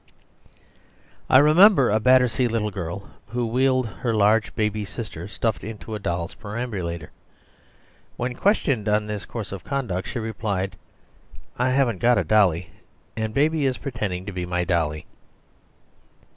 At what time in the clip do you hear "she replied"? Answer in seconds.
10.07-10.75